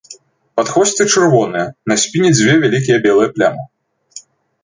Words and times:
Падхвосце 0.59 1.05
чырвонае, 1.13 1.65
на 1.91 1.97
спіне 2.03 2.29
дзве 2.39 2.53
вялікія 2.63 2.97
белыя 3.05 3.29
плямы. 3.35 3.63